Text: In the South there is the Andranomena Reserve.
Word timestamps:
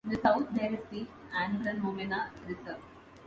In 0.03 0.09
the 0.09 0.19
South 0.19 0.47
there 0.55 0.73
is 0.73 0.83
the 0.89 1.05
Andranomena 1.31 2.31
Reserve. 2.47 2.81